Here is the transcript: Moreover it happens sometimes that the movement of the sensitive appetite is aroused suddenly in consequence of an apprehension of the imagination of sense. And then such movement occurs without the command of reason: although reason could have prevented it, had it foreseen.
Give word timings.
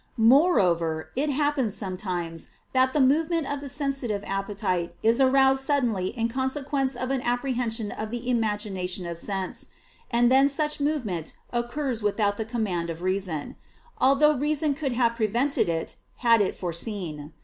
Moreover 0.17 1.11
it 1.15 1.29
happens 1.29 1.75
sometimes 1.75 2.49
that 2.73 2.91
the 2.91 2.99
movement 2.99 3.45
of 3.45 3.61
the 3.61 3.69
sensitive 3.69 4.23
appetite 4.25 4.95
is 5.03 5.21
aroused 5.21 5.63
suddenly 5.63 6.07
in 6.17 6.27
consequence 6.27 6.95
of 6.95 7.11
an 7.11 7.21
apprehension 7.21 7.91
of 7.91 8.09
the 8.09 8.27
imagination 8.27 9.05
of 9.05 9.19
sense. 9.19 9.67
And 10.09 10.31
then 10.31 10.49
such 10.49 10.79
movement 10.79 11.35
occurs 11.53 12.01
without 12.01 12.37
the 12.37 12.45
command 12.45 12.89
of 12.89 13.03
reason: 13.03 13.57
although 13.99 14.33
reason 14.33 14.73
could 14.73 14.93
have 14.93 15.15
prevented 15.15 15.69
it, 15.69 15.97
had 16.17 16.41
it 16.41 16.57
foreseen. 16.57 17.31